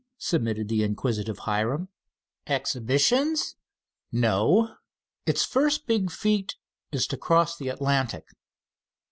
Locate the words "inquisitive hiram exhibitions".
0.83-3.55